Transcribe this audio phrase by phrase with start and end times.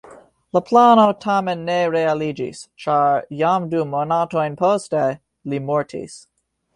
[0.55, 5.03] La plano tamen ne realiĝis, ĉar jam du monatojn poste
[5.55, 6.17] li mortis.